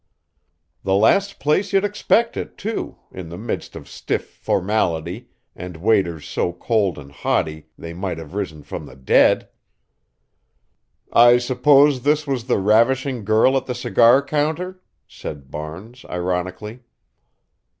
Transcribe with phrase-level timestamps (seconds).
[0.81, 6.27] The last place you'd expect it, too, in the midst of stiff formality and waiters
[6.27, 9.47] so cold and haughty they might have risen from the dead."
[11.13, 16.79] "I suppose this was the ravishing girl at the cigar counter?" said Barnes, ironically.